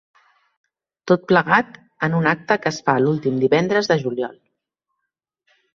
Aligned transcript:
Tot 1.11 1.27
plegat, 1.33 1.77
en 2.09 2.17
un 2.21 2.31
acte 2.33 2.59
que 2.65 2.69
es 2.73 2.83
fa 2.89 2.99
l'últim 3.05 3.39
divendres 3.47 3.93
de 3.95 4.03
juliol. 4.05 4.35